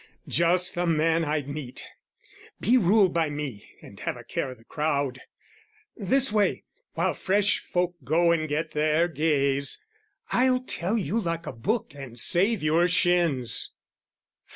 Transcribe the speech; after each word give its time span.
(Just 0.27 0.73
the 0.73 0.87
man 0.87 1.23
I'd 1.23 1.47
meet.) 1.47 1.83
Be 2.59 2.75
ruled 2.75 3.13
by 3.13 3.29
me 3.29 3.69
and 3.83 3.99
have 3.99 4.17
a 4.17 4.23
care 4.23 4.49
o'the 4.49 4.63
crowd: 4.63 5.21
This 5.95 6.31
way, 6.31 6.63
while 6.93 7.13
fresh 7.13 7.59
folk 7.59 7.93
go 8.03 8.31
and 8.31 8.49
get 8.49 8.71
their 8.71 9.07
gaze: 9.07 9.79
I'll 10.31 10.61
tell 10.63 10.97
you 10.97 11.19
like 11.19 11.45
a 11.45 11.53
book 11.53 11.93
and 11.93 12.17
save 12.19 12.63
your 12.63 12.87
shins. 12.87 13.73